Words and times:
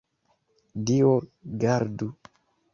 Dio 0.87 1.13
gardu! 1.67 2.13